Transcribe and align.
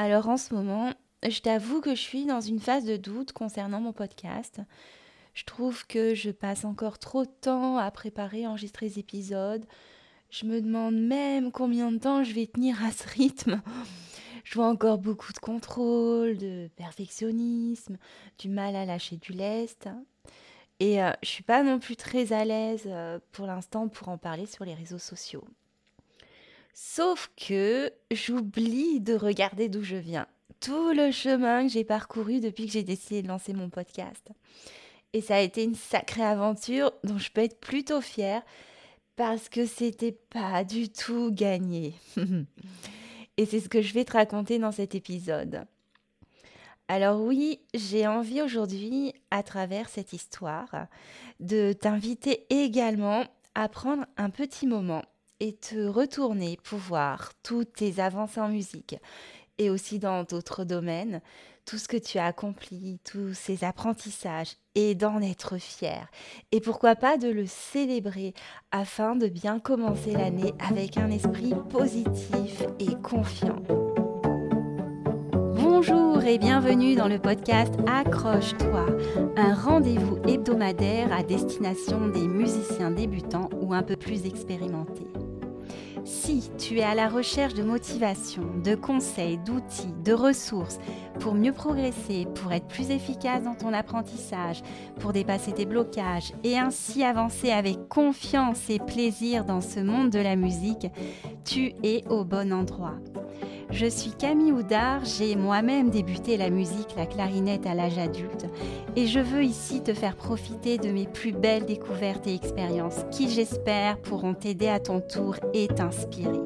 Alors 0.00 0.28
en 0.28 0.36
ce 0.36 0.54
moment, 0.54 0.92
je 1.28 1.40
t'avoue 1.40 1.80
que 1.80 1.96
je 1.96 2.00
suis 2.00 2.24
dans 2.24 2.40
une 2.40 2.60
phase 2.60 2.84
de 2.84 2.96
doute 2.96 3.32
concernant 3.32 3.80
mon 3.80 3.92
podcast. 3.92 4.60
Je 5.34 5.42
trouve 5.42 5.88
que 5.88 6.14
je 6.14 6.30
passe 6.30 6.64
encore 6.64 7.00
trop 7.00 7.24
de 7.24 7.30
temps 7.40 7.78
à 7.78 7.90
préparer, 7.90 8.46
enregistrer 8.46 8.86
les 8.86 9.00
épisodes. 9.00 9.66
Je 10.30 10.46
me 10.46 10.60
demande 10.60 10.94
même 10.94 11.50
combien 11.50 11.90
de 11.90 11.98
temps 11.98 12.22
je 12.22 12.32
vais 12.32 12.46
tenir 12.46 12.80
à 12.84 12.92
ce 12.92 13.08
rythme. 13.08 13.60
Je 14.44 14.54
vois 14.54 14.68
encore 14.68 14.98
beaucoup 14.98 15.32
de 15.32 15.38
contrôle, 15.38 16.38
de 16.38 16.70
perfectionnisme, 16.76 17.96
du 18.38 18.48
mal 18.48 18.76
à 18.76 18.84
lâcher 18.84 19.16
du 19.16 19.32
lest. 19.32 19.88
Et 20.78 21.02
euh, 21.02 21.10
je 21.24 21.28
suis 21.28 21.42
pas 21.42 21.64
non 21.64 21.80
plus 21.80 21.96
très 21.96 22.32
à 22.32 22.44
l'aise 22.44 22.84
euh, 22.86 23.18
pour 23.32 23.46
l'instant 23.46 23.88
pour 23.88 24.10
en 24.10 24.16
parler 24.16 24.46
sur 24.46 24.64
les 24.64 24.74
réseaux 24.74 25.00
sociaux. 25.00 25.42
Sauf 26.80 27.28
que 27.36 27.92
j'oublie 28.12 29.00
de 29.00 29.14
regarder 29.14 29.68
d'où 29.68 29.82
je 29.82 29.96
viens. 29.96 30.28
Tout 30.60 30.92
le 30.92 31.10
chemin 31.10 31.66
que 31.66 31.72
j'ai 31.72 31.82
parcouru 31.82 32.38
depuis 32.38 32.66
que 32.66 32.72
j'ai 32.72 32.84
décidé 32.84 33.20
de 33.20 33.26
lancer 33.26 33.52
mon 33.52 33.68
podcast. 33.68 34.28
Et 35.12 35.20
ça 35.20 35.34
a 35.34 35.40
été 35.40 35.64
une 35.64 35.74
sacrée 35.74 36.22
aventure 36.22 36.92
dont 37.02 37.18
je 37.18 37.32
peux 37.32 37.40
être 37.40 37.58
plutôt 37.58 38.00
fière 38.00 38.42
parce 39.16 39.48
que 39.48 39.66
c'était 39.66 40.12
pas 40.12 40.62
du 40.62 40.88
tout 40.88 41.32
gagné. 41.32 41.94
Et 43.36 43.44
c'est 43.44 43.58
ce 43.58 43.68
que 43.68 43.82
je 43.82 43.92
vais 43.92 44.04
te 44.04 44.12
raconter 44.12 44.60
dans 44.60 44.70
cet 44.72 44.94
épisode. 44.94 45.64
Alors 46.86 47.20
oui, 47.20 47.58
j'ai 47.74 48.06
envie 48.06 48.40
aujourd'hui, 48.40 49.14
à 49.32 49.42
travers 49.42 49.88
cette 49.88 50.12
histoire, 50.12 50.86
de 51.40 51.72
t'inviter 51.72 52.46
également 52.50 53.24
à 53.56 53.68
prendre 53.68 54.06
un 54.16 54.30
petit 54.30 54.68
moment 54.68 55.02
et 55.40 55.54
te 55.54 55.86
retourner 55.86 56.58
pour 56.64 56.78
voir 56.78 57.32
toutes 57.42 57.74
tes 57.74 58.00
avancées 58.00 58.40
en 58.40 58.48
musique 58.48 58.96
et 59.58 59.70
aussi 59.70 59.98
dans 59.98 60.24
d'autres 60.24 60.64
domaines, 60.64 61.20
tout 61.64 61.78
ce 61.78 61.88
que 61.88 61.96
tu 61.96 62.18
as 62.18 62.26
accompli, 62.26 62.98
tous 63.04 63.34
ces 63.34 63.64
apprentissages 63.64 64.56
et 64.74 64.94
d'en 64.94 65.20
être 65.20 65.58
fier. 65.58 66.08
Et 66.52 66.60
pourquoi 66.60 66.96
pas 66.96 67.18
de 67.18 67.28
le 67.28 67.44
célébrer 67.46 68.32
afin 68.70 69.16
de 69.16 69.28
bien 69.28 69.58
commencer 69.58 70.12
l'année 70.12 70.54
avec 70.60 70.96
un 70.96 71.10
esprit 71.10 71.52
positif 71.68 72.62
et 72.78 72.94
confiant. 73.02 73.62
Bonjour 75.54 76.22
et 76.24 76.38
bienvenue 76.38 76.94
dans 76.94 77.08
le 77.08 77.18
podcast 77.18 77.74
Accroche-toi, 77.86 78.86
un 79.36 79.54
rendez-vous 79.54 80.18
hebdomadaire 80.26 81.12
à 81.12 81.22
destination 81.22 82.08
des 82.08 82.26
musiciens 82.26 82.90
débutants 82.90 83.50
ou 83.60 83.74
un 83.74 83.82
peu 83.82 83.96
plus 83.96 84.26
expérimentés. 84.26 85.06
Si 86.08 86.50
tu 86.56 86.78
es 86.78 86.82
à 86.82 86.94
la 86.94 87.06
recherche 87.06 87.52
de 87.52 87.62
motivation, 87.62 88.42
de 88.64 88.74
conseils, 88.74 89.36
d'outils, 89.36 89.92
de 90.02 90.14
ressources 90.14 90.78
pour 91.20 91.34
mieux 91.34 91.52
progresser, 91.52 92.26
pour 92.34 92.52
être 92.52 92.66
plus 92.66 92.90
efficace 92.90 93.44
dans 93.44 93.54
ton 93.54 93.72
apprentissage, 93.72 94.62
pour 95.00 95.12
dépasser 95.12 95.52
tes 95.52 95.66
blocages 95.66 96.32
et 96.44 96.58
ainsi 96.58 97.04
avancer 97.04 97.50
avec 97.50 97.88
confiance 97.88 98.70
et 98.70 98.78
plaisir 98.78 99.44
dans 99.44 99.60
ce 99.60 99.80
monde 99.80 100.10
de 100.10 100.18
la 100.18 100.36
musique, 100.36 100.86
tu 101.44 101.72
es 101.82 102.04
au 102.08 102.24
bon 102.24 102.52
endroit. 102.52 102.94
Je 103.70 103.86
suis 103.86 104.12
Camille 104.12 104.52
Houdard, 104.52 105.04
j'ai 105.04 105.36
moi-même 105.36 105.90
débuté 105.90 106.38
la 106.38 106.48
musique, 106.48 106.94
la 106.96 107.04
clarinette 107.04 107.66
à 107.66 107.74
l'âge 107.74 107.98
adulte 107.98 108.46
et 108.96 109.06
je 109.06 109.20
veux 109.20 109.44
ici 109.44 109.82
te 109.82 109.92
faire 109.92 110.16
profiter 110.16 110.78
de 110.78 110.88
mes 110.88 111.06
plus 111.06 111.32
belles 111.32 111.66
découvertes 111.66 112.26
et 112.26 112.34
expériences 112.34 113.04
qui 113.10 113.28
j'espère 113.28 113.98
pourront 113.98 114.32
t'aider 114.32 114.68
à 114.68 114.80
ton 114.80 115.00
tour 115.00 115.36
et 115.52 115.68
t'inspirer. 115.68 116.40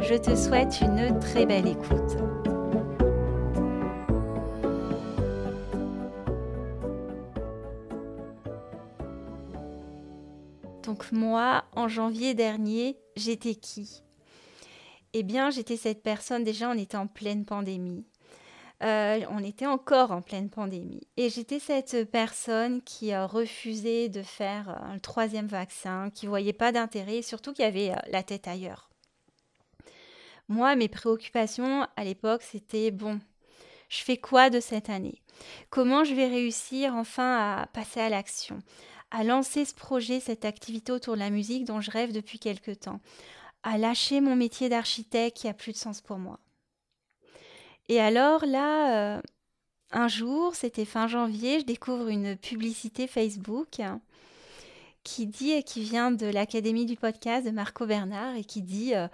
Je 0.00 0.14
te 0.14 0.36
souhaite 0.36 0.80
une 0.80 1.18
très 1.18 1.46
belle 1.46 1.66
écoute. 1.66 2.51
Moi, 11.10 11.64
en 11.74 11.88
janvier 11.88 12.34
dernier, 12.34 12.98
j'étais 13.16 13.54
qui? 13.54 14.02
Eh 15.14 15.22
bien, 15.22 15.50
j'étais 15.50 15.76
cette 15.76 16.02
personne, 16.02 16.44
déjà, 16.44 16.70
on 16.70 16.78
était 16.78 16.96
en 16.96 17.06
pleine 17.06 17.44
pandémie. 17.44 18.06
Euh, 18.82 19.20
on 19.30 19.44
était 19.44 19.66
encore 19.66 20.10
en 20.10 20.22
pleine 20.22 20.50
pandémie. 20.50 21.06
Et 21.16 21.28
j'étais 21.28 21.58
cette 21.58 22.10
personne 22.10 22.82
qui 22.82 23.12
a 23.12 23.26
refusé 23.26 24.08
de 24.08 24.22
faire 24.22 24.68
un 24.68 24.98
troisième 24.98 25.46
vaccin, 25.46 26.10
qui 26.10 26.26
voyait 26.26 26.52
pas 26.52 26.72
d'intérêt, 26.72 27.22
surtout 27.22 27.52
qui 27.52 27.62
avait 27.62 27.90
euh, 27.90 27.96
la 28.10 28.22
tête 28.22 28.48
ailleurs. 28.48 28.90
Moi, 30.48 30.74
mes 30.76 30.88
préoccupations 30.88 31.86
à 31.96 32.04
l'époque, 32.04 32.42
c'était 32.42 32.90
bon, 32.90 33.20
je 33.88 34.02
fais 34.02 34.16
quoi 34.16 34.50
de 34.50 34.58
cette 34.58 34.90
année? 34.90 35.22
Comment 35.70 36.02
je 36.02 36.14
vais 36.14 36.26
réussir 36.26 36.94
enfin 36.94 37.60
à 37.60 37.66
passer 37.66 38.00
à 38.00 38.08
l'action? 38.08 38.58
À 39.12 39.24
lancer 39.24 39.64
ce 39.64 39.74
projet, 39.74 40.18
cette 40.20 40.44
activité 40.44 40.90
autour 40.90 41.14
de 41.14 41.20
la 41.20 41.30
musique 41.30 41.64
dont 41.64 41.80
je 41.80 41.90
rêve 41.90 42.12
depuis 42.12 42.38
quelque 42.38 42.72
temps 42.72 43.00
à 43.62 43.78
lâcher 43.78 44.20
mon 44.20 44.34
métier 44.34 44.68
d'architecte 44.68 45.36
qui 45.36 45.48
a 45.48 45.54
plus 45.54 45.72
de 45.72 45.76
sens 45.76 46.00
pour 46.00 46.18
moi. 46.18 46.40
Et 47.88 48.00
alors 48.00 48.44
là, 48.44 49.16
euh, 49.16 49.22
un 49.92 50.08
jour, 50.08 50.54
c'était 50.54 50.84
fin 50.84 51.06
janvier, 51.06 51.60
je 51.60 51.64
découvre 51.64 52.08
une 52.08 52.36
publicité 52.36 53.06
Facebook 53.06 53.80
qui 55.04 55.26
dit 55.26 55.52
et 55.52 55.62
qui 55.62 55.82
vient 55.82 56.10
de 56.10 56.26
l'Académie 56.26 56.86
du 56.86 56.96
podcast 56.96 57.44
de 57.44 57.50
Marco 57.50 57.86
Bernard 57.86 58.36
et 58.36 58.44
qui 58.44 58.62
dit 58.62 58.94
euh, 58.94 59.08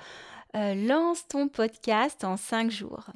euh, 0.55 0.75
lance 0.75 1.27
ton 1.29 1.49
podcast 1.49 2.25
en 2.25 2.37
cinq 2.37 2.71
jours. 2.71 3.07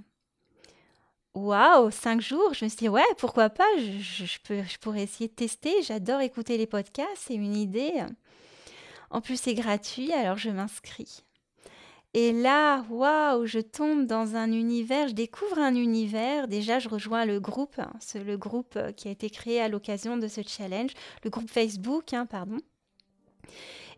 Waouh, 1.34 1.91
cinq 1.91 2.20
jours 2.20 2.53
Je 2.53 2.65
me 2.65 2.69
suis 2.69 2.78
dit, 2.78 2.88
ouais, 2.88 3.03
pourquoi 3.16 3.48
pas? 3.48 3.65
Je, 3.78 4.38
peux, 4.44 4.62
je 4.62 4.78
pourrais 4.78 5.03
essayer 5.03 5.28
de 5.28 5.34
tester. 5.34 5.82
J'adore 5.82 6.20
écouter 6.20 6.59
les 6.59 6.66
podcasts, 6.66 7.10
c'est 7.16 7.34
une 7.34 7.56
idée. 7.56 7.93
En 9.10 9.20
plus, 9.20 9.41
c'est 9.41 9.54
gratuit, 9.54 10.12
alors 10.12 10.37
je 10.37 10.50
m'inscris. 10.50 11.25
Et 12.15 12.32
là, 12.32 12.84
waouh, 12.91 13.47
je 13.47 13.59
tombe 13.59 14.04
dans 14.04 14.37
un 14.37 14.53
univers, 14.53 15.09
je 15.09 15.15
découvre 15.15 15.59
un 15.59 15.75
univers. 15.75 16.47
Déjà, 16.47 16.78
je 16.78 16.91
rejoins 16.91 17.25
le 17.25 17.41
groupe, 17.41 17.78
hein, 17.78 17.92
le 18.15 18.37
groupe 18.37 18.76
euh, 18.76 18.92
qui 18.92 19.09
a 19.09 19.10
été 19.10 19.31
créé 19.31 19.62
à 19.62 19.69
l'occasion 19.69 20.19
de 20.19 20.28
ce 20.28 20.42
challenge, 20.47 20.91
le 21.25 21.31
groupe 21.31 21.48
Facebook, 21.48 22.12
hein, 22.12 22.26
pardon. 22.26 22.59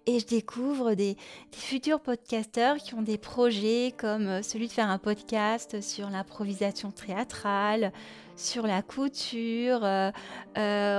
Et 0.07 0.21
je 0.21 0.27
découvre 0.27 0.95
des, 0.95 1.17
futurs 1.53 2.01
podcasteurs 2.01 2.77
qui 2.77 2.95
ont 2.95 3.03
des 3.03 3.17
projets 3.17 3.95
comme 3.97 4.27
euh, 4.27 4.43
celui 4.43 4.69
de 4.69 4.73
faire 4.73 4.91
un 4.91 4.99
podcast 4.99 5.81
sur 5.81 6.11
l'improvisation 6.11 6.91
théâtrale, 6.91 7.93
sur 8.37 8.67
la 8.67 8.83
couture, 8.83 9.81
euh, 9.83 10.11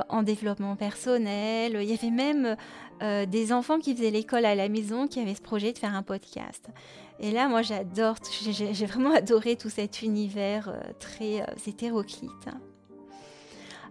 en 0.09 0.23
développement 0.23 0.75
personnel. 0.75 1.77
Il 1.81 1.89
y 1.89 1.93
avait 1.93 2.09
même 2.09 2.55
euh, 3.01 3.25
des 3.25 3.51
enfants 3.51 3.79
qui 3.79 3.93
faisaient 3.93 4.11
l'école 4.11 4.45
à 4.45 4.55
la 4.55 4.69
maison 4.69 5.07
qui 5.07 5.19
avaient 5.19 5.35
ce 5.35 5.41
projet 5.41 5.73
de 5.73 5.77
faire 5.77 5.93
un 5.93 6.03
podcast. 6.03 6.69
Et 7.19 7.31
là, 7.31 7.49
moi, 7.49 7.61
j'adore, 7.61 8.15
j'ai 8.41 8.85
vraiment 8.85 9.11
adoré 9.15 9.57
tout 9.57 9.69
cet 9.69 10.01
univers 10.01 10.69
euh, 10.69 10.79
très 10.99 11.41
euh, 11.41 11.45
hétéroclite. 11.67 12.31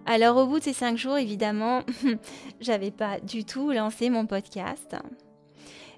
Alors, 0.06 0.36
au 0.36 0.46
bout 0.46 0.58
de 0.58 0.64
ces 0.64 0.72
cinq 0.72 0.96
jours, 0.96 1.16
évidemment, 1.16 1.82
j'avais 2.60 2.90
pas 2.90 3.20
du 3.20 3.44
tout 3.44 3.70
lancé 3.70 4.10
mon 4.10 4.26
podcast. 4.26 4.96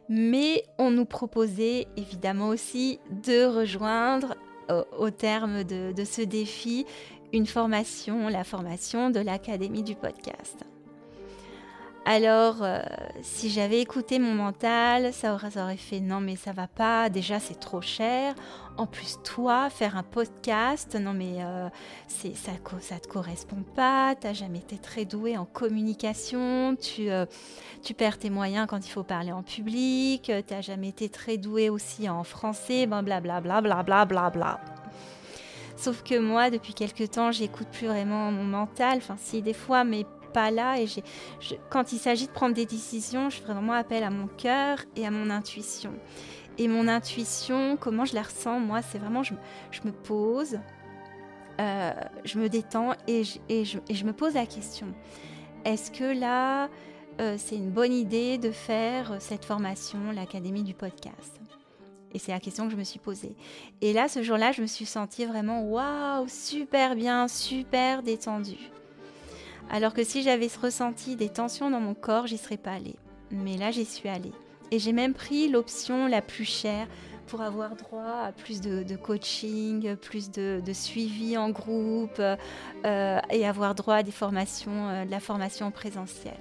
Mais 0.08 0.62
on 0.78 0.90
nous 0.90 1.04
proposait 1.04 1.88
évidemment 1.96 2.48
aussi 2.48 3.00
de 3.24 3.44
rejoindre 3.44 4.36
au 4.98 5.10
terme 5.10 5.64
de 5.64 6.04
ce 6.04 6.22
défi 6.22 6.86
une 7.32 7.46
formation, 7.46 8.28
la 8.28 8.44
formation 8.44 9.10
de 9.10 9.20
l'Académie 9.20 9.82
du 9.82 9.94
podcast. 9.94 10.64
Alors, 12.08 12.62
euh, 12.62 12.78
si 13.20 13.50
j'avais 13.50 13.80
écouté 13.80 14.20
mon 14.20 14.32
mental, 14.32 15.12
ça 15.12 15.34
aurait, 15.34 15.76
fait 15.76 15.98
non, 15.98 16.20
mais 16.20 16.36
ça 16.36 16.52
va 16.52 16.68
pas. 16.68 17.08
Déjà, 17.08 17.40
c'est 17.40 17.58
trop 17.58 17.80
cher. 17.80 18.32
En 18.76 18.86
plus, 18.86 19.18
toi, 19.24 19.70
faire 19.70 19.96
un 19.96 20.04
podcast, 20.04 20.94
non, 20.94 21.12
mais 21.12 21.38
euh, 21.40 21.68
ça, 22.06 22.28
ça 22.80 23.00
te 23.00 23.08
correspond 23.08 23.64
pas. 23.74 24.14
T'as 24.14 24.34
jamais 24.34 24.58
été 24.58 24.78
très 24.78 25.04
doué 25.04 25.36
en 25.36 25.46
communication. 25.46 26.76
Tu, 26.76 27.10
euh, 27.10 27.26
perds 27.98 28.18
tes 28.18 28.30
moyens 28.30 28.68
quand 28.68 28.86
il 28.86 28.90
faut 28.90 29.02
parler 29.02 29.32
en 29.32 29.42
public. 29.42 30.30
T'as 30.46 30.60
jamais 30.60 30.90
été 30.90 31.08
très 31.08 31.38
doué 31.38 31.70
aussi 31.70 32.08
en 32.08 32.22
français. 32.22 32.86
Ben, 32.86 33.02
blablabla, 33.02 33.60
blablabla, 33.60 34.04
bla, 34.04 34.30
bla, 34.30 34.60
Sauf 35.76 36.04
que 36.04 36.16
moi, 36.16 36.50
depuis 36.50 36.72
quelques 36.72 37.10
temps, 37.10 37.32
j'écoute 37.32 37.66
plus 37.72 37.88
vraiment 37.88 38.30
mon 38.30 38.44
mental. 38.44 38.98
Enfin, 38.98 39.16
si, 39.18 39.42
des 39.42 39.52
fois, 39.54 39.82
mais 39.82 40.06
là. 40.50 40.80
Et 40.80 40.86
quand 41.70 41.92
il 41.92 41.98
s'agit 41.98 42.26
de 42.26 42.32
prendre 42.32 42.54
des 42.54 42.66
décisions, 42.66 43.30
je 43.30 43.38
fais 43.38 43.52
vraiment 43.52 43.72
appel 43.72 44.04
à 44.04 44.10
mon 44.10 44.26
cœur 44.26 44.78
et 44.94 45.06
à 45.06 45.10
mon 45.10 45.30
intuition. 45.30 45.92
Et 46.58 46.68
mon 46.68 46.88
intuition, 46.88 47.76
comment 47.76 48.04
je 48.04 48.14
la 48.14 48.22
ressens, 48.22 48.60
moi, 48.60 48.80
c'est 48.82 48.98
vraiment, 48.98 49.22
je, 49.22 49.34
me 49.84 49.92
pose, 49.92 50.58
euh, 51.60 51.92
je 52.24 52.38
me 52.38 52.48
détends 52.48 52.92
et 53.06 53.24
je, 53.24 54.04
me 54.04 54.12
pose 54.12 54.34
la 54.34 54.46
question. 54.46 54.86
Est-ce 55.64 55.90
que 55.90 56.18
là, 56.18 56.68
euh, 57.20 57.36
c'est 57.38 57.56
une 57.56 57.70
bonne 57.70 57.92
idée 57.92 58.38
de 58.38 58.50
faire 58.50 59.16
cette 59.20 59.44
formation, 59.44 60.12
l'Académie 60.14 60.62
du 60.62 60.74
podcast? 60.74 61.40
Et 62.14 62.18
c'est 62.18 62.32
la 62.32 62.40
question 62.40 62.64
que 62.64 62.72
je 62.72 62.78
me 62.78 62.84
suis 62.84 62.98
posée. 62.98 63.36
Et 63.82 63.92
là, 63.92 64.08
ce 64.08 64.22
jour-là, 64.22 64.52
je 64.52 64.62
me 64.62 64.66
suis 64.66 64.86
sentie 64.86 65.26
vraiment 65.26 65.62
waouh, 65.64 66.26
super 66.28 66.94
bien, 66.94 67.28
super 67.28 68.02
détendue. 68.02 68.70
Alors 69.70 69.92
que 69.92 70.04
si 70.04 70.22
j'avais 70.22 70.48
ressenti 70.60 71.16
des 71.16 71.28
tensions 71.28 71.70
dans 71.70 71.80
mon 71.80 71.94
corps, 71.94 72.26
j'y 72.26 72.38
serais 72.38 72.56
pas 72.56 72.72
allée. 72.72 72.96
Mais 73.30 73.56
là, 73.56 73.70
j'y 73.70 73.84
suis 73.84 74.08
allée. 74.08 74.32
Et 74.70 74.78
j'ai 74.78 74.92
même 74.92 75.14
pris 75.14 75.48
l'option 75.48 76.06
la 76.06 76.22
plus 76.22 76.44
chère 76.44 76.86
pour 77.26 77.42
avoir 77.42 77.74
droit 77.74 78.22
à 78.24 78.32
plus 78.32 78.60
de, 78.60 78.96
coaching, 78.96 79.96
plus 79.96 80.30
de, 80.30 80.62
suivi 80.72 81.36
en 81.36 81.50
groupe 81.50 82.20
euh, 82.20 83.20
et 83.30 83.46
avoir 83.46 83.74
droit 83.74 83.96
à 83.96 84.02
des 84.02 84.12
formations, 84.12 84.88
euh, 84.88 85.04
de 85.04 85.10
la 85.10 85.20
formation 85.20 85.70
présentielle. 85.70 86.34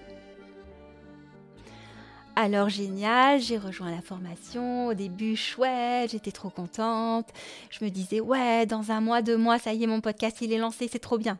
Alors 2.37 2.67
génial, 2.67 3.39
j'ai 3.39 3.57
rejoint 3.57 3.89
la 3.89 4.01
formation. 4.01 4.87
Au 4.87 4.93
début, 4.93 5.37
chouette, 5.37 6.11
j'étais 6.11 6.33
trop 6.33 6.49
contente. 6.49 7.29
Je 7.69 7.83
me 7.83 7.89
disais, 7.89 8.19
ouais, 8.19 8.65
dans 8.65 8.91
un 8.91 8.99
mois, 8.99 9.21
deux 9.21 9.37
mois, 9.37 9.57
ça 9.57 9.73
y 9.73 9.83
est, 9.83 9.87
mon 9.87 10.01
podcast, 10.01 10.39
il 10.41 10.51
est 10.51 10.57
lancé, 10.57 10.89
c'est 10.91 10.99
trop 10.99 11.17
bien. 11.17 11.39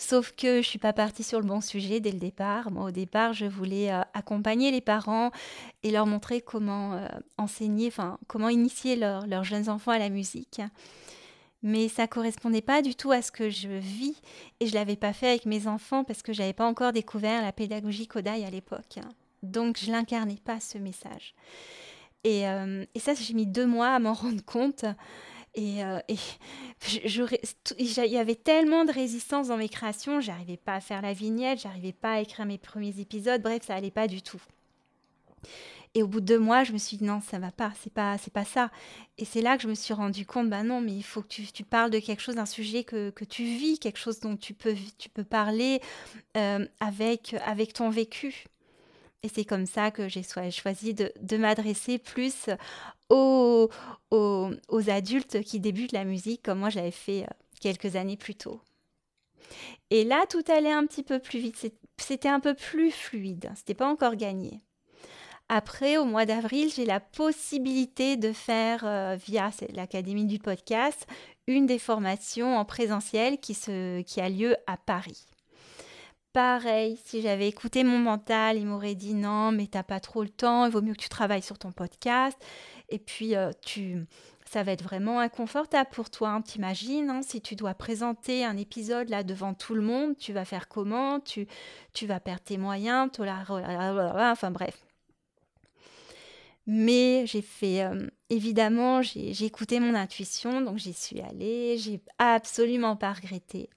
Sauf 0.00 0.32
que 0.32 0.62
je 0.62 0.66
suis 0.66 0.78
pas 0.78 0.94
partie 0.94 1.22
sur 1.22 1.40
le 1.40 1.46
bon 1.46 1.60
sujet 1.60 2.00
dès 2.00 2.10
le 2.10 2.18
départ. 2.18 2.70
Moi, 2.70 2.86
au 2.86 2.90
départ, 2.90 3.34
je 3.34 3.44
voulais 3.44 3.92
euh, 3.92 4.00
accompagner 4.14 4.70
les 4.70 4.80
parents 4.80 5.30
et 5.82 5.90
leur 5.90 6.06
montrer 6.06 6.40
comment 6.40 6.94
euh, 6.94 7.06
enseigner, 7.36 7.88
enfin, 7.88 8.16
comment 8.26 8.48
initier 8.48 8.96
leurs 8.96 9.44
jeunes 9.44 9.68
enfants 9.68 9.90
à 9.90 9.98
la 9.98 10.08
musique. 10.08 10.62
Mais 11.62 11.88
ça 11.88 12.06
correspondait 12.06 12.62
pas 12.62 12.80
du 12.80 12.94
tout 12.94 13.12
à 13.12 13.20
ce 13.20 13.30
que 13.30 13.50
je 13.50 13.68
vis 13.68 14.16
et 14.60 14.66
je 14.66 14.74
l'avais 14.74 14.96
pas 14.96 15.12
fait 15.12 15.28
avec 15.28 15.44
mes 15.44 15.66
enfants 15.66 16.02
parce 16.02 16.22
que 16.22 16.32
j'avais 16.32 16.54
pas 16.54 16.66
encore 16.66 16.94
découvert 16.94 17.42
la 17.42 17.52
pédagogie 17.52 18.06
Kodai 18.06 18.42
à 18.46 18.50
l'époque. 18.50 19.00
Donc, 19.42 19.78
je 19.78 19.92
l'incarnais 19.92 20.38
pas 20.42 20.60
ce 20.60 20.78
message. 20.78 21.34
Et, 22.24 22.48
euh, 22.48 22.86
et 22.94 23.00
ça, 23.00 23.12
j'ai 23.12 23.34
mis 23.34 23.46
deux 23.46 23.66
mois 23.66 23.88
à 23.88 23.98
m'en 23.98 24.14
rendre 24.14 24.42
compte. 24.46 24.86
Et, 25.54 25.84
euh, 25.84 25.98
il 27.78 27.86
y 27.96 28.16
avait 28.16 28.34
tellement 28.34 28.84
de 28.84 28.92
résistance 28.92 29.48
dans 29.48 29.56
mes 29.56 29.68
créations, 29.68 30.20
j'arrivais 30.20 30.56
pas 30.56 30.74
à 30.74 30.80
faire 30.80 31.02
la 31.02 31.12
vignette, 31.12 31.60
j'arrivais 31.60 31.92
pas 31.92 32.14
à 32.14 32.20
écrire 32.20 32.46
mes 32.46 32.58
premiers 32.58 33.00
épisodes, 33.00 33.42
bref, 33.42 33.64
ça 33.66 33.74
allait 33.74 33.90
pas 33.90 34.06
du 34.06 34.22
tout. 34.22 34.40
Et 35.94 36.04
au 36.04 36.06
bout 36.06 36.20
de 36.20 36.26
deux 36.26 36.38
mois, 36.38 36.62
je 36.62 36.72
me 36.72 36.78
suis 36.78 36.98
dit 36.98 37.04
non, 37.04 37.20
ça 37.20 37.40
va 37.40 37.50
pas, 37.50 37.72
c'est 37.82 37.92
pas, 37.92 38.16
c'est 38.16 38.32
pas 38.32 38.44
ça. 38.44 38.70
Et 39.18 39.24
c'est 39.24 39.42
là 39.42 39.56
que 39.56 39.64
je 39.64 39.68
me 39.68 39.74
suis 39.74 39.92
rendu 39.92 40.24
compte, 40.24 40.48
bah 40.48 40.62
non, 40.62 40.80
mais 40.80 40.92
il 40.92 41.02
faut 41.02 41.22
que 41.22 41.28
tu, 41.28 41.64
parles 41.64 41.90
de 41.90 41.98
quelque 41.98 42.22
chose, 42.22 42.36
d'un 42.36 42.46
sujet 42.46 42.84
que, 42.84 43.12
tu 43.28 43.42
vis, 43.42 43.78
quelque 43.80 43.98
chose 43.98 44.20
dont 44.20 44.36
tu 44.36 44.54
peux, 44.54 44.74
tu 44.98 45.08
peux 45.08 45.24
parler 45.24 45.80
euh, 46.36 46.64
avec, 46.78 47.34
avec 47.44 47.72
ton 47.72 47.90
vécu. 47.90 48.44
Et 49.22 49.28
c'est 49.28 49.44
comme 49.44 49.66
ça 49.66 49.90
que 49.90 50.08
j'ai 50.08 50.22
choisi 50.22 50.94
de, 50.94 51.36
m'adresser 51.36 51.98
plus 51.98 52.48
aux, 53.10 53.68
adultes 54.88 55.42
qui 55.42 55.60
débutent 55.60 55.92
la 55.92 56.04
musique 56.04 56.42
comme 56.42 56.60
moi 56.60 56.70
j'avais 56.70 56.90
fait 56.90 57.24
euh, 57.24 57.34
quelques 57.60 57.96
années 57.96 58.16
plus 58.16 58.34
tôt. 58.34 58.60
Et 59.90 60.04
là, 60.04 60.24
tout 60.28 60.44
allait 60.48 60.72
un 60.72 60.86
petit 60.86 61.02
peu 61.02 61.18
plus 61.18 61.40
vite. 61.40 61.72
C'était 61.98 62.28
un 62.28 62.40
peu 62.40 62.54
plus 62.54 62.92
fluide. 62.92 63.50
C'était 63.56 63.74
pas 63.74 63.88
encore 63.88 64.14
gagné. 64.14 64.60
Après, 65.48 65.98
au 65.98 66.04
mois 66.04 66.26
d'avril, 66.26 66.70
j'ai 66.72 66.86
la 66.86 67.00
possibilité 67.00 68.16
de 68.16 68.32
faire, 68.32 68.86
euh, 68.86 69.16
via 69.16 69.50
l'Académie 69.74 70.26
du 70.26 70.38
podcast, 70.38 71.08
une 71.48 71.66
des 71.66 71.80
formations 71.80 72.56
en 72.56 72.64
présentiel 72.64 73.38
qui, 73.40 73.54
se, 73.54 74.00
qui 74.02 74.20
a 74.20 74.28
lieu 74.28 74.56
à 74.68 74.76
Paris. 74.76 75.26
Pareil, 76.32 76.96
si 77.04 77.22
j'avais 77.22 77.48
écouté 77.48 77.82
mon 77.82 77.98
mental, 77.98 78.56
il 78.56 78.64
m'aurait 78.64 78.94
dit 78.94 79.14
non, 79.14 79.50
mais 79.50 79.66
t'as 79.66 79.82
pas 79.82 79.98
trop 79.98 80.22
le 80.22 80.28
temps, 80.28 80.64
il 80.64 80.70
vaut 80.70 80.80
mieux 80.80 80.94
que 80.94 81.02
tu 81.02 81.08
travailles 81.08 81.42
sur 81.42 81.58
ton 81.58 81.72
podcast. 81.72 82.38
Et 82.88 83.00
puis, 83.00 83.34
euh, 83.34 83.50
tu, 83.62 84.06
ça 84.44 84.62
va 84.62 84.70
être 84.70 84.84
vraiment 84.84 85.18
inconfortable 85.18 85.90
pour 85.90 86.08
toi. 86.08 86.30
Hein. 86.30 86.42
T'imagines, 86.42 87.10
hein, 87.10 87.22
si 87.22 87.40
tu 87.40 87.56
dois 87.56 87.74
présenter 87.74 88.44
un 88.44 88.56
épisode 88.56 89.08
là 89.08 89.24
devant 89.24 89.54
tout 89.54 89.74
le 89.74 89.82
monde, 89.82 90.16
tu 90.18 90.32
vas 90.32 90.44
faire 90.44 90.68
comment? 90.68 91.18
Tu, 91.18 91.48
tu 91.94 92.06
vas 92.06 92.20
perdre 92.20 92.42
tes 92.42 92.58
moyens, 92.58 93.10
enfin 93.18 94.50
bref. 94.52 94.78
Mais 96.66 97.26
j'ai 97.26 97.42
fait, 97.42 97.82
euh, 97.82 98.06
évidemment, 98.28 99.02
j'ai 99.02 99.44
écouté 99.44 99.80
mon 99.80 99.94
intuition, 99.94 100.60
donc 100.60 100.78
j'y 100.78 100.92
suis 100.92 101.20
allée, 101.20 101.76
j'ai 101.78 102.00
absolument 102.18 102.94
pas 102.94 103.12
regretté 103.14 103.68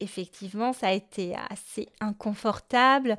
effectivement, 0.00 0.72
ça 0.72 0.88
a 0.88 0.92
été 0.92 1.34
assez 1.50 1.88
inconfortable. 2.00 3.16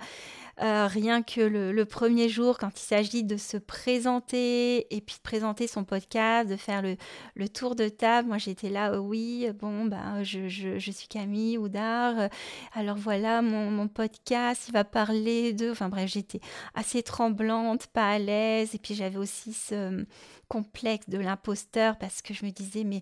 Euh, 0.62 0.88
rien 0.88 1.22
que 1.22 1.42
le, 1.42 1.86
premier 1.86 2.30
jour, 2.30 2.58
quand 2.58 2.72
il 2.80 2.84
s'agit 2.84 3.24
de 3.24 3.38
se 3.38 3.58
présenter 3.58 4.94
et 4.96 5.02
puis 5.02 5.16
de 5.18 5.22
présenter 5.22 5.68
son 5.68 5.84
podcast, 5.84 6.50
de 6.50 6.56
faire 6.56 6.82
le, 6.82 7.50
tour 7.50 7.76
de 7.76 7.90
table, 7.90 8.28
moi 8.28 8.38
j'étais 8.38 8.70
là, 8.70 8.94
euh, 8.94 8.98
oui, 8.98 9.48
bon, 9.60 9.86
ben, 9.86 10.24
je, 10.24 10.80
suis 10.80 11.08
Camille 11.08 11.58
Oudard, 11.58 12.20
euh, 12.20 12.28
alors 12.74 12.98
voilà, 12.98 13.42
mon, 13.42 13.88
podcast, 13.88 14.66
il 14.68 14.74
va 14.74 14.84
parler 14.84 15.54
de... 15.54 15.72
Enfin 15.72 15.90
bref, 15.90 16.10
j'étais 16.12 16.42
assez 16.74 17.04
tremblante, 17.04 17.88
pas 17.88 18.12
à 18.12 18.20
l'aise, 18.20 18.74
et 18.74 18.80
puis 18.80 18.96
j'avais 18.96 19.18
aussi 19.18 19.54
ce 19.54 20.06
complexe 20.50 21.08
de 21.10 21.18
l'imposteur 21.18 21.98
parce 21.98 22.22
que 22.22 22.34
je 22.34 22.46
me 22.46 22.52
disais, 22.52 22.84
mais 22.84 23.02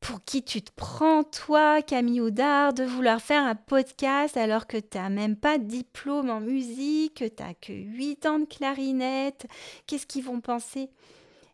pour 0.00 0.24
qui 0.24 0.42
tu 0.42 0.62
te 0.62 0.72
prends, 0.74 1.22
toi, 1.24 1.82
Camille 1.82 2.20
Oudard, 2.20 2.72
de 2.72 2.84
vouloir 2.84 3.20
faire 3.20 3.44
un 3.44 3.54
podcast 3.54 4.36
alors 4.36 4.66
que 4.66 4.78
tu 4.78 4.96
n'as 4.96 5.10
même 5.10 5.36
pas 5.36 5.58
de 5.58 5.64
diplôme 5.64 6.30
en 6.30 6.40
musique, 6.40 7.18
que 7.18 7.28
tu 7.28 7.42
n'as 7.42 7.54
que 7.54 7.72
8 7.72 8.26
ans 8.26 8.38
de 8.40 8.46
clarinette. 8.46 9.46
Qu'est-ce 9.86 10.06
qu'ils 10.06 10.24
vont 10.24 10.40
penser? 10.40 10.88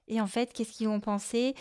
Et 0.09 0.21
en 0.21 0.27
fait, 0.27 0.53
qu'est-ce 0.53 0.73
qu'ils 0.73 0.89
vont 0.89 1.01
penser 1.01 1.55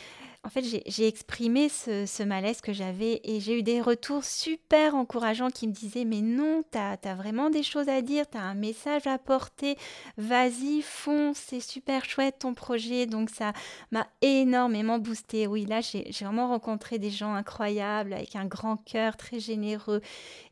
en 0.45 0.49
fait, 0.49 0.63
j'ai 0.85 1.07
exprimé 1.07 1.69
ce, 1.69 2.21
malaise 2.21 2.61
que 2.61 2.71
j'avais 2.71 3.19
et 3.23 3.39
j'ai 3.39 3.57
eu 3.57 3.63
des 3.63 3.81
retours 3.81 4.23
super 4.23 4.93
encourageants 4.93 5.49
qui 5.49 5.67
me 5.67 5.73
disaient 5.73 6.05
Mais 6.05 6.21
non, 6.21 6.61
tu 6.71 6.77
as, 6.77 7.15
vraiment 7.15 7.49
des 7.49 7.63
choses 7.63 7.89
à 7.89 8.03
dire, 8.03 8.29
tu 8.29 8.37
as 8.37 8.43
un 8.43 8.53
message 8.53 9.07
à 9.07 9.17
porter, 9.17 9.75
vas-y, 10.17 10.83
fonce, 10.83 11.37
c'est 11.37 11.59
super 11.59 12.05
chouette 12.05 12.37
ton 12.39 12.53
projet. 12.53 13.07
Donc, 13.07 13.31
ça 13.31 13.53
m'a 13.89 14.05
énormément 14.21 14.99
boosté. 14.99 15.47
Oui, 15.47 15.65
là, 15.65 15.81
j'ai 15.81 16.11
vraiment 16.21 16.49
rencontré 16.49 16.99
des 16.99 17.09
gens 17.09 17.33
incroyables 17.33 18.13
avec 18.13 18.35
un 18.35 18.45
grand 18.45 18.77
cœur 18.77 19.17
très 19.17 19.39
généreux 19.39 20.01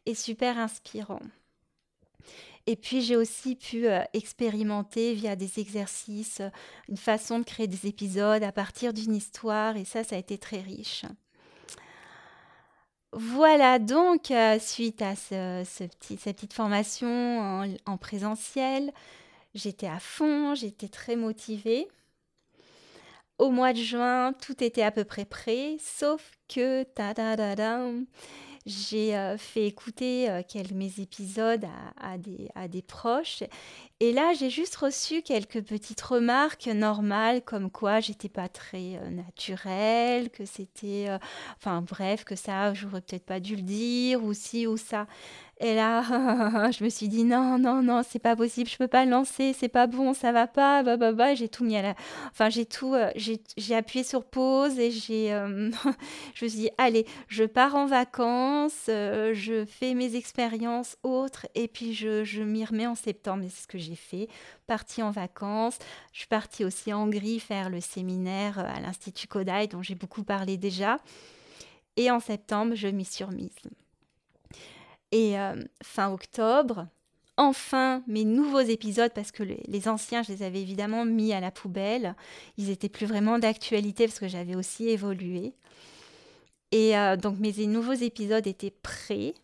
et 0.07 0.15
super 0.15 0.57
inspirant. 0.57 1.21
Et 2.65 2.75
puis 2.75 3.01
j'ai 3.01 3.17
aussi 3.17 3.55
pu 3.55 3.87
euh, 3.87 4.01
expérimenter 4.13 5.13
via 5.13 5.35
des 5.35 5.59
exercices 5.59 6.41
une 6.87 6.97
façon 6.97 7.39
de 7.39 7.43
créer 7.43 7.67
des 7.67 7.87
épisodes 7.87 8.43
à 8.43 8.51
partir 8.53 8.93
d'une 8.93 9.15
histoire 9.15 9.75
et 9.75 9.83
ça, 9.83 10.03
ça 10.03 10.15
a 10.15 10.19
été 10.19 10.37
très 10.37 10.61
riche. 10.61 11.03
Voilà 13.11 13.77
donc, 13.77 14.31
euh, 14.31 14.57
suite 14.59 15.01
à 15.03 15.15
ce, 15.15 15.86
petit, 15.86 16.17
cette 16.17 16.38
petite 16.38 16.53
formation 16.53 17.63
en, 17.86 17.98
présentiel, 17.98 18.91
j'étais 19.53 19.88
à 19.88 20.00
fond, 20.00 20.55
j'étais 20.55 20.88
très 20.88 21.15
motivée. 21.15 21.88
Au 23.38 23.51
mois 23.51 23.74
de 23.74 23.77
juin, 23.77 24.33
tout 24.41 24.63
était 24.63 24.81
à 24.81 24.89
peu 24.89 25.03
près 25.03 25.25
prêt, 25.25 25.77
sauf 25.79 26.31
que 26.48 26.83
ta 26.83 27.13
da 27.13 27.36
da, 27.36 27.79
j'ai 28.65 29.15
euh, 29.17 29.38
fait 29.38 29.67
écouter 29.67 30.29
euh, 30.29 30.41
mes 30.74 31.00
épisodes 31.00 31.65
à, 32.00 32.17
des, 32.17 32.50
à 32.55 32.67
des 32.67 32.82
proches. 32.82 33.43
Et 34.00 34.12
là, 34.13 34.34
j'ai 34.34 34.50
juste 34.50 34.75
reçu 34.75 35.22
quelques 35.22 35.62
petites 35.62 36.01
remarques 36.01 36.67
normales, 36.67 37.41
comme 37.43 37.70
quoi 37.70 38.00
j'étais 38.00 38.29
pas 38.29 38.48
très 38.48 38.98
euh, 38.98 39.10
naturelle, 39.10 40.29
que 40.29 40.46
c'était. 40.46 41.08
enfin, 41.58 41.82
bref, 41.82 42.24
que 42.24 42.36
ça, 42.36 42.74
j'aurais 42.74 43.01
peut-être 43.01 43.25
pas 43.25 43.39
dû 43.39 43.55
le 43.55 43.62
dire, 43.62 44.24
ou 44.24 44.34
ci, 44.34 44.67
ou 44.67 44.77
ça. 44.77 45.08
Et 45.63 45.75
là, 45.75 46.01
je 46.72 46.84
me 46.84 46.89
suis 46.89 47.08
dit 47.08 47.24
non, 47.24 47.58
non, 47.58 47.82
non, 47.82 48.01
c'est 48.05 48.20
pas 48.20 48.36
possible, 48.36 48.70
je 48.70 48.75
peux 48.75 48.89
pas 48.89 49.05
le 49.05 49.12
lancer, 49.12 49.53
c'est 49.58 49.70
pas 49.70 49.88
bon, 49.88 50.13
ça 50.13 50.34
va 50.34 50.46
pas, 50.46 50.84
bah, 50.84 50.98
bah, 50.98 51.13
bah. 51.13 51.36
J'ai 51.36 51.48
tout 51.48 51.63
mis 51.63 51.77
à 51.77 51.82
la. 51.82 51.96
Enfin, 52.32 52.50
j'ai 52.50 52.65
tout. 52.65 52.93
Euh, 52.93 53.10
j'ai 53.15 53.74
appuyé 53.74 54.03
sur 54.03 54.25
pause 54.25 54.77
et 54.77 54.91
j'ai. 54.91 55.34
Euh, 55.34 55.72
je 56.34 56.43
me 56.43 56.50
suis 56.50 56.60
dit, 56.60 56.70
allez, 56.77 57.05
je 57.29 57.46
pars 57.46 57.75
en 57.75 57.86
vacances, 57.86 58.88
euh, 58.89 59.34
je 59.34 59.63
fais 59.63 59.93
mes 59.93 60.17
expériences 60.17 60.98
autres 61.01 61.48
et 61.55 61.70
puis 61.70 61.93
je, 61.93 62.25
je 62.25 62.43
m'y 62.43 62.65
remets 62.65 62.88
en 62.88 62.96
septembre. 62.96 63.46
Et 63.46 63.50
c'est 63.50 63.63
ce 63.63 63.67
que 63.67 63.77
j'ai 63.77 63.96
fait. 63.96 64.27
Partie 64.67 65.01
en 65.01 65.12
vacances. 65.12 65.79
Je 66.12 66.20
suis 66.20 66.27
partie 66.27 66.65
aussi 66.65 66.91
en 66.91 67.03
Hongrie 67.03 67.39
faire 67.39 67.70
le 67.70 67.79
séminaire 67.79 68.60
à 68.60 68.82
l'Institut 68.82 69.27
Kodai 69.27 69.67
dont 69.67 69.82
j'ai 69.82 69.96
beaucoup 69.96 70.24
parlé 70.24 70.58
déjà. 70.58 70.98
Et 71.96 72.12
en 72.12 72.20
septembre, 72.20 72.75
je 72.75 72.89
m'y 72.89 73.05
suis 73.05 73.24
remise. 73.24 73.55
Et 75.13 75.38
euh, 75.38 75.53
fin 75.84 76.12
octobre, 76.12 76.88
enfin 77.38 78.01
mes 78.08 78.25
nouveaux 78.25 78.62
épisodes, 78.62 79.12
parce 79.13 79.32
que 79.32 79.43
les, 79.43 79.88
anciens, 79.88 80.24
je 80.24 80.32
les 80.32 80.41
avais 80.41 80.60
évidemment 80.60 81.05
mis 81.05 81.34
à 81.34 81.39
la 81.39 81.51
poubelle. 81.51 82.15
Ils 82.58 82.72
étaient 82.72 82.89
plus 82.89 83.05
vraiment 83.05 83.38
d'actualité 83.38 84.08
parce 84.08 84.17
que 84.17 84.27
j'avais 84.27 84.55
aussi 84.55 84.89
évolué. 84.89 85.53
Et 86.72 86.98
euh, 86.98 87.15
donc 87.15 87.38
mes 87.38 87.53
nouveaux 87.67 87.93
épisodes 87.93 88.48
étaient 88.48 88.74
prêts. 88.82 89.36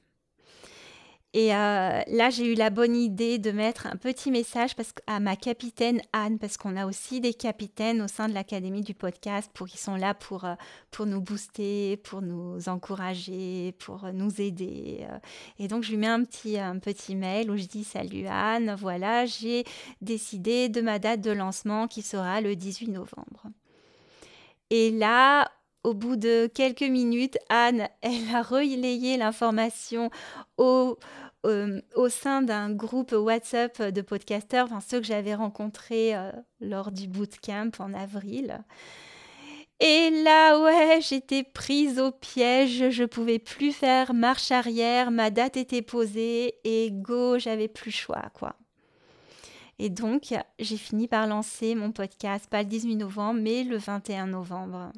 Et 1.35 1.53
euh, 1.53 2.01
là, 2.07 2.31
j'ai 2.31 2.51
eu 2.51 2.55
la 2.55 2.71
bonne 2.71 2.95
idée 2.95 3.37
de 3.37 3.51
mettre 3.51 3.85
un 3.85 3.97
petit 3.97 4.31
message 4.31 4.75
parce 4.75 4.93
à 5.05 5.19
ma 5.19 5.35
capitaine 5.35 6.01
Anne, 6.11 6.39
parce 6.39 6.57
qu'on 6.57 6.75
a 6.75 6.87
aussi 6.87 7.21
des 7.21 7.35
capitaines 7.35 8.01
au 8.01 8.07
sein 8.07 8.27
de 8.27 8.33
l'Académie 8.33 8.81
du 8.81 8.95
podcast 8.95 9.51
pour 9.53 9.67
qui 9.67 9.77
sont 9.77 9.95
là 9.95 10.15
pour, 10.15 10.45
euh, 10.45 10.55
pour 10.89 11.05
nous 11.05 11.21
booster, 11.21 11.97
pour 11.97 12.23
nous 12.23 12.67
encourager, 12.67 13.73
pour 13.77 14.11
nous 14.11 14.41
aider. 14.41 15.05
Euh. 15.07 15.19
Et 15.59 15.67
donc, 15.67 15.83
je 15.83 15.91
lui 15.91 15.97
mets 15.97 16.07
un 16.07 16.23
petit, 16.23 16.57
un 16.57 16.79
petit 16.79 17.15
mail 17.15 17.51
où 17.51 17.57
je 17.57 17.65
dis 17.65 17.83
Salut 17.83 18.25
Anne, 18.25 18.75
voilà, 18.79 19.27
j'ai 19.27 19.65
décidé 20.01 20.67
de 20.67 20.81
ma 20.81 20.97
date 20.97 21.21
de 21.21 21.31
lancement 21.31 21.87
qui 21.87 22.01
sera 22.01 22.41
le 22.41 22.55
18 22.55 22.87
novembre. 22.87 23.43
Et 24.71 24.89
là, 24.89 25.51
au 25.83 25.93
bout 25.93 26.15
de 26.15 26.47
quelques 26.53 26.81
minutes, 26.81 27.37
Anne, 27.49 27.87
elle 28.01 28.35
a 28.35 28.41
relayé 28.41 29.17
l'information 29.17 30.09
au, 30.57 30.97
euh, 31.45 31.81
au 31.95 32.09
sein 32.09 32.41
d'un 32.41 32.71
groupe 32.71 33.13
WhatsApp 33.13 33.81
de 33.81 34.01
podcasteurs, 34.01 34.65
enfin 34.65 34.81
ceux 34.81 34.99
que 34.99 35.07
j'avais 35.07 35.35
rencontrés 35.35 36.15
euh, 36.15 36.31
lors 36.59 36.91
du 36.91 37.07
bootcamp 37.07 37.71
en 37.79 37.93
avril. 37.93 38.63
Et 39.81 40.09
là, 40.23 40.59
ouais, 40.59 40.99
j'étais 41.01 41.43
prise 41.43 41.99
au 41.99 42.11
piège, 42.11 42.89
je 42.89 43.05
pouvais 43.05 43.39
plus 43.39 43.71
faire 43.71 44.13
marche 44.13 44.51
arrière, 44.51 45.09
ma 45.09 45.29
date 45.29 45.55
était 45.55 45.81
posée 45.81 46.55
et 46.65 46.91
go, 46.91 47.39
j'avais 47.39 47.69
plus 47.69 47.91
le 47.91 47.93
choix, 47.93 48.25
quoi. 48.33 48.57
Et 49.81 49.89
donc, 49.89 50.33
j'ai 50.59 50.75
fini 50.75 51.07
par 51.07 51.25
lancer 51.25 51.73
mon 51.75 51.93
podcast, 51.93 52.47
pas 52.49 52.63
le 52.63 52.67
18 52.67 52.97
novembre, 52.97 53.39
mais 53.41 53.63
le 53.63 53.77
21 53.77 54.27
novembre. 54.27 54.91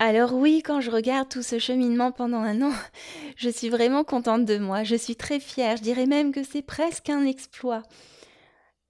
Alors 0.00 0.32
oui, 0.32 0.62
quand 0.64 0.80
je 0.80 0.92
regarde 0.92 1.28
tout 1.28 1.42
ce 1.42 1.58
cheminement 1.58 2.12
pendant 2.12 2.38
un 2.38 2.62
an, 2.62 2.72
je 3.36 3.48
suis 3.48 3.68
vraiment 3.68 4.04
contente 4.04 4.44
de 4.44 4.58
moi. 4.58 4.84
Je 4.84 4.94
suis 4.94 5.16
très 5.16 5.40
fière. 5.40 5.76
Je 5.76 5.82
dirais 5.82 6.06
même 6.06 6.32
que 6.32 6.44
c'est 6.44 6.62
presque 6.62 7.10
un 7.10 7.24
exploit. 7.26 7.82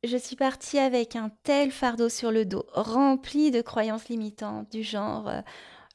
Je 0.05 0.17
suis 0.17 0.37
partie 0.37 0.79
avec 0.79 1.17
un 1.17 1.31
tel 1.43 1.71
fardeau 1.73 2.09
sur 2.09 2.31
le 2.31 2.45
dos, 2.45 2.67
rempli 2.73 3.51
de 3.51 3.63
croyances 3.63 4.09
limitantes, 4.09 4.71
du 4.71 4.83
genre 4.85 5.29
euh, 5.29 5.41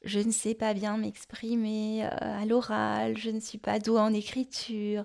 je 0.04 0.20
ne 0.20 0.30
sais 0.30 0.54
pas 0.54 0.74
bien 0.74 0.98
m'exprimer 0.98 2.04
euh, 2.04 2.42
à 2.42 2.44
l'oral, 2.44 3.16
je 3.16 3.30
ne 3.30 3.40
suis 3.40 3.56
pas 3.58 3.78
douée 3.78 4.00
en 4.00 4.12
écriture, 4.12 5.04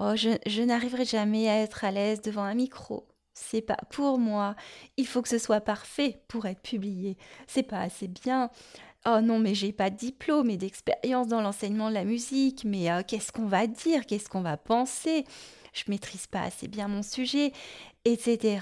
oh, 0.00 0.16
je, 0.16 0.30
je 0.46 0.62
n'arriverai 0.62 1.04
jamais 1.04 1.48
à 1.48 1.58
être 1.60 1.84
à 1.84 1.92
l'aise 1.92 2.20
devant 2.20 2.42
un 2.42 2.54
micro. 2.54 3.06
C'est 3.34 3.62
pas 3.62 3.78
pour 3.90 4.18
moi. 4.18 4.56
Il 4.96 5.06
faut 5.06 5.22
que 5.22 5.28
ce 5.28 5.38
soit 5.38 5.60
parfait 5.60 6.22
pour 6.26 6.46
être 6.46 6.62
publié. 6.62 7.18
C'est 7.46 7.62
pas 7.62 7.80
assez 7.80 8.08
bien. 8.08 8.50
Oh 9.08 9.20
non, 9.20 9.38
mais 9.38 9.54
j'ai 9.54 9.72
pas 9.72 9.88
de 9.88 9.96
diplôme 9.96 10.50
et 10.50 10.56
d'expérience 10.56 11.28
dans 11.28 11.40
l'enseignement 11.40 11.90
de 11.90 11.94
la 11.94 12.04
musique, 12.04 12.64
mais 12.64 12.90
euh, 12.90 13.02
qu'est-ce 13.06 13.30
qu'on 13.30 13.46
va 13.46 13.68
dire, 13.68 14.04
qu'est-ce 14.04 14.28
qu'on 14.28 14.40
va 14.40 14.56
penser? 14.56 15.24
Je 15.72 15.84
maîtrise 15.86 16.26
pas 16.26 16.40
assez 16.40 16.66
bien 16.66 16.88
mon 16.88 17.04
sujet, 17.04 17.52
etc. 18.04 18.58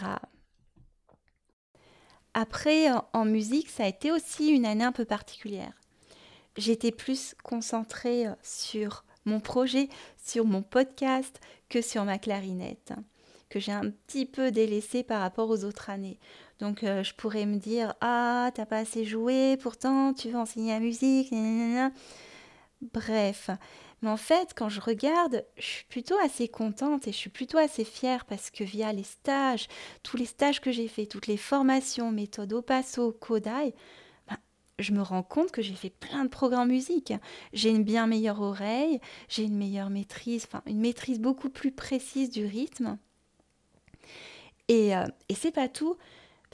Après, 2.34 2.88
en 3.14 3.24
musique, 3.24 3.70
ça 3.70 3.84
a 3.84 3.88
été 3.88 4.12
aussi 4.12 4.48
une 4.48 4.66
année 4.66 4.84
un 4.84 4.92
peu 4.92 5.06
particulière. 5.06 5.72
J'étais 6.58 6.92
plus 6.92 7.34
concentrée 7.42 8.26
euh, 8.26 8.34
sur 8.42 9.04
mon 9.24 9.40
projet, 9.40 9.88
sur 10.22 10.44
mon 10.44 10.62
podcast, 10.62 11.40
que 11.70 11.80
sur 11.80 12.04
ma 12.04 12.18
clarinette, 12.18 12.92
que 13.48 13.60
j'ai 13.60 13.72
un 13.72 13.90
petit 13.90 14.26
peu 14.26 14.50
délaissé 14.50 15.04
par 15.04 15.22
rapport 15.22 15.48
aux 15.48 15.64
autres 15.64 15.88
années. 15.88 16.18
Donc 16.60 16.84
euh, 16.84 17.02
je 17.02 17.14
pourrais 17.14 17.46
me 17.46 17.56
dire 17.56 17.94
ah 18.00 18.50
t'as 18.54 18.66
pas 18.66 18.78
assez 18.78 19.04
joué, 19.04 19.56
pourtant 19.56 20.14
tu 20.14 20.30
veux 20.30 20.38
enseigner 20.38 20.72
la 20.72 20.80
musique. 20.80 21.32
Bref, 22.92 23.50
mais 24.02 24.10
en 24.10 24.16
fait 24.16 24.52
quand 24.54 24.68
je 24.68 24.80
regarde, 24.80 25.44
je 25.56 25.62
suis 25.62 25.84
plutôt 25.86 26.16
assez 26.22 26.48
contente 26.48 27.08
et 27.08 27.12
je 27.12 27.16
suis 27.16 27.30
plutôt 27.30 27.58
assez 27.58 27.84
fière 27.84 28.24
parce 28.24 28.50
que 28.50 28.62
via 28.62 28.92
les 28.92 29.02
stages, 29.02 29.68
tous 30.02 30.16
les 30.16 30.26
stages 30.26 30.60
que 30.60 30.70
j'ai 30.70 30.88
fait, 30.88 31.06
toutes 31.06 31.26
les 31.26 31.36
formations, 31.36 32.12
méthode 32.12 32.52
au 32.52 32.62
passo, 32.62 33.12
Kodai, 33.12 33.74
ben, 34.28 34.36
je 34.78 34.92
me 34.92 35.02
rends 35.02 35.22
compte 35.22 35.50
que 35.50 35.62
j'ai 35.62 35.74
fait 35.74 35.90
plein 35.90 36.24
de 36.24 36.28
programmes 36.28 36.68
musique. 36.68 37.12
J'ai 37.52 37.70
une 37.70 37.84
bien 37.84 38.06
meilleure 38.06 38.40
oreille, 38.40 39.00
j'ai 39.28 39.42
une 39.44 39.56
meilleure 39.56 39.90
maîtrise, 39.90 40.44
enfin 40.46 40.62
une 40.66 40.80
maîtrise 40.80 41.18
beaucoup 41.18 41.50
plus 41.50 41.72
précise 41.72 42.30
du 42.30 42.46
rythme. 42.46 42.98
Et, 44.68 44.96
euh, 44.96 45.06
et 45.28 45.34
c'est 45.34 45.50
pas 45.52 45.68
tout 45.68 45.96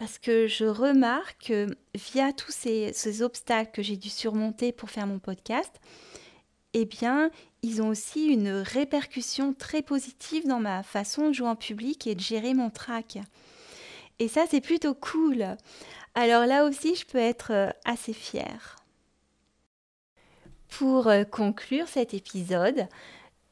parce 0.01 0.19
que 0.19 0.47
je 0.47 0.65
remarque 0.65 1.49
que 1.49 1.67
via 1.95 2.33
tous 2.33 2.53
ces, 2.53 3.21
obstacles 3.21 3.71
que 3.71 3.83
j'ai 3.83 3.99
dû 3.99 4.09
surmonter 4.09 4.73
pour 4.73 4.89
faire 4.89 5.07
mon 5.07 5.19
podcast, 5.19 5.79
eh 6.73 6.87
bien, 6.87 7.31
ils 7.61 7.83
ont 7.83 7.89
aussi 7.89 8.25
une 8.25 8.49
répercussion 8.49 9.53
très 9.53 9.83
positive 9.83 10.49
dans 10.49 10.59
ma 10.59 10.83
façon 10.83 11.29
de 11.29 11.35
jouer 11.35 11.49
en 11.49 11.55
public 11.55 12.07
et 12.07 12.15
de 12.15 12.21
gérer 12.21 12.55
mon 12.55 12.71
track. 12.71 13.19
Et 14.19 14.29
ça, 14.29 14.47
c'est 14.51 14.63
plutôt 14.63 14.95
cool. 14.95 15.45
Alors 16.15 16.47
là 16.47 16.65
aussi, 16.65 16.95
je 16.95 17.05
peux 17.05 17.19
être 17.19 17.53
euh, 17.53 17.69
assez 17.85 18.15
fière. 18.15 18.77
Pour 20.71 21.09
euh, 21.09 21.25
conclure 21.25 21.89
cet 21.89 22.15
épisode, 22.15 22.89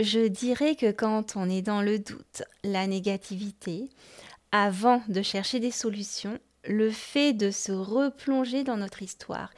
je 0.01 0.27
dirais 0.27 0.77
que 0.77 0.93
quand 0.93 1.37
on 1.37 1.51
est 1.51 1.61
dans 1.61 1.83
le 1.83 1.99
doute, 1.99 2.43
la 2.65 2.87
négativité, 2.87 3.91
avant 4.53 5.03
de 5.09 5.23
chercher 5.23 5.61
des 5.61 5.71
solutions, 5.71 6.39
le 6.65 6.91
fait 6.91 7.33
de 7.33 7.51
se 7.51 7.73
replonger 7.73 8.65
dans 8.65 8.77
notre 8.77 9.03
histoire 9.03 9.51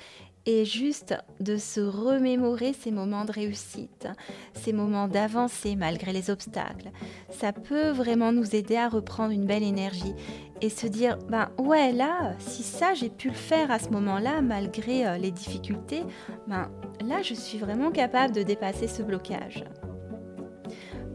et 0.46 0.64
juste 0.64 1.14
de 1.38 1.56
se 1.56 1.80
remémorer 1.80 2.72
ces 2.72 2.90
moments 2.90 3.24
de 3.24 3.32
réussite, 3.32 4.08
ces 4.54 4.72
moments 4.72 5.06
d'avancée 5.06 5.76
malgré 5.76 6.12
les 6.12 6.30
obstacles, 6.30 6.90
ça 7.28 7.52
peut 7.52 7.90
vraiment 7.90 8.32
nous 8.32 8.56
aider 8.56 8.76
à 8.76 8.88
reprendre 8.88 9.32
une 9.32 9.44
belle 9.44 9.62
énergie 9.62 10.14
et 10.62 10.70
se 10.70 10.86
dire 10.86 11.18
ben 11.28 11.50
ouais 11.58 11.92
là 11.92 12.34
si 12.38 12.62
ça 12.62 12.94
j'ai 12.94 13.10
pu 13.10 13.28
le 13.28 13.34
faire 13.34 13.70
à 13.70 13.78
ce 13.78 13.90
moment-là 13.90 14.40
malgré 14.40 15.06
euh, 15.06 15.18
les 15.18 15.30
difficultés, 15.30 16.04
ben 16.46 16.70
là 17.04 17.22
je 17.22 17.34
suis 17.34 17.58
vraiment 17.58 17.90
capable 17.90 18.34
de 18.34 18.42
dépasser 18.42 18.88
ce 18.88 19.02
blocage. 19.02 19.64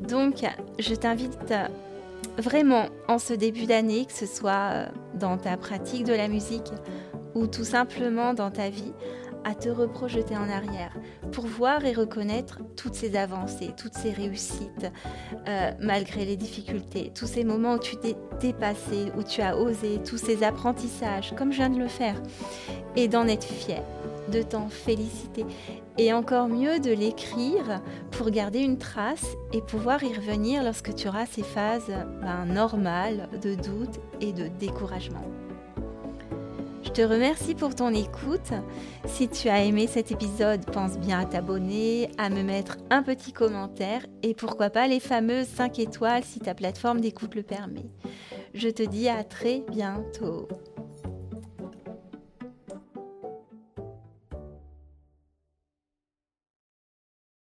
Donc 0.07 0.45
je 0.77 0.93
t'invite 0.93 1.53
vraiment 2.37 2.87
en 3.07 3.19
ce 3.19 3.33
début 3.33 3.65
d'année, 3.65 4.05
que 4.05 4.13
ce 4.13 4.25
soit 4.25 4.71
euh, 4.71 4.85
dans 5.15 5.37
ta 5.37 5.57
pratique 5.57 6.05
de 6.05 6.13
la 6.13 6.27
musique 6.27 6.71
ou 7.33 7.47
tout 7.47 7.65
simplement 7.65 8.33
dans 8.33 8.51
ta 8.51 8.69
vie, 8.69 8.93
à 9.45 9.53
te 9.53 9.69
reprojeter 9.69 10.35
en 10.35 10.49
arrière 10.49 10.91
pour 11.31 11.45
voir 11.45 11.85
et 11.85 11.93
reconnaître 11.93 12.61
toutes 12.75 12.95
ces 12.95 13.15
avancées, 13.15 13.71
toutes 13.77 13.93
ces 13.93 14.11
réussites, 14.11 14.91
euh, 15.47 15.71
malgré 15.79 16.25
les 16.25 16.35
difficultés, 16.35 17.11
tous 17.13 17.27
ces 17.27 17.43
moments 17.43 17.75
où 17.75 17.79
tu 17.79 17.95
t'es 17.95 18.15
dépassé, 18.41 19.11
où 19.15 19.23
tu 19.23 19.41
as 19.41 19.55
osé, 19.55 19.99
tous 20.03 20.17
ces 20.17 20.43
apprentissages, 20.43 21.33
comme 21.35 21.51
je 21.51 21.57
viens 21.57 21.69
de 21.69 21.79
le 21.79 21.87
faire, 21.87 22.15
et 22.95 23.07
d'en 23.07 23.27
être 23.27 23.45
fier, 23.45 23.83
de 24.31 24.41
t'en 24.41 24.67
féliciter 24.67 25.45
et 25.97 26.13
encore 26.13 26.47
mieux 26.47 26.79
de 26.79 26.91
l'écrire 26.91 27.81
pour 28.11 28.29
garder 28.29 28.59
une 28.59 28.77
trace 28.77 29.25
et 29.53 29.61
pouvoir 29.61 30.03
y 30.03 30.13
revenir 30.13 30.63
lorsque 30.63 30.93
tu 30.95 31.07
auras 31.07 31.25
ces 31.25 31.43
phases 31.43 31.91
ben, 32.21 32.45
normales 32.45 33.29
de 33.41 33.55
doute 33.55 33.99
et 34.21 34.33
de 34.33 34.47
découragement. 34.59 35.25
Je 36.83 36.91
te 36.91 37.01
remercie 37.01 37.55
pour 37.55 37.73
ton 37.73 37.89
écoute. 37.89 38.53
Si 39.05 39.27
tu 39.27 39.49
as 39.49 39.63
aimé 39.63 39.87
cet 39.87 40.11
épisode, 40.11 40.65
pense 40.65 40.97
bien 40.97 41.19
à 41.19 41.25
t'abonner, 41.25 42.09
à 42.17 42.29
me 42.29 42.43
mettre 42.43 42.77
un 42.89 43.01
petit 43.01 43.33
commentaire 43.33 44.05
et 44.21 44.33
pourquoi 44.33 44.69
pas 44.69 44.87
les 44.87 44.99
fameuses 44.99 45.47
5 45.47 45.79
étoiles 45.79 46.23
si 46.23 46.39
ta 46.39 46.53
plateforme 46.53 47.01
d'écoute 47.01 47.35
le 47.35 47.43
permet. 47.43 47.85
Je 48.53 48.69
te 48.69 48.83
dis 48.83 49.09
à 49.09 49.23
très 49.23 49.63
bientôt. 49.69 50.47